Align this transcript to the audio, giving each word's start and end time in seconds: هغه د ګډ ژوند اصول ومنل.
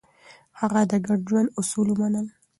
هغه 0.59 0.81
د 0.91 0.93
ګډ 1.05 1.19
ژوند 1.29 1.53
اصول 1.59 1.87
ومنل. 1.91 2.27